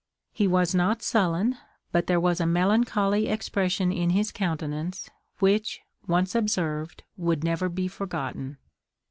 He 0.31 0.47
was 0.47 0.73
not 0.73 1.03
sullen, 1.03 1.59
but 1.91 2.07
there 2.07 2.19
was 2.19 2.39
a 2.39 2.47
melancholy 2.47 3.27
expression 3.27 3.91
in 3.91 4.09
his 4.09 4.31
countenance, 4.31 5.11
which, 5.37 5.79
once 6.07 6.33
observed, 6.33 7.03
would 7.17 7.43
never 7.43 7.69
be 7.69 7.87
forgotten. 7.87 8.57